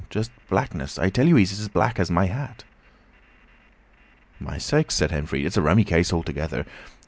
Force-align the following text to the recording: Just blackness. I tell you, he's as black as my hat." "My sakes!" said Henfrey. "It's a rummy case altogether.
Just 0.09 0.31
blackness. 0.49 0.97
I 0.97 1.09
tell 1.11 1.27
you, 1.27 1.35
he's 1.35 1.59
as 1.59 1.67
black 1.67 1.99
as 1.99 2.09
my 2.09 2.25
hat." 2.25 2.63
"My 4.39 4.57
sakes!" 4.57 4.95
said 4.95 5.11
Henfrey. 5.11 5.45
"It's 5.45 5.57
a 5.57 5.61
rummy 5.61 5.83
case 5.83 6.11
altogether. 6.11 6.65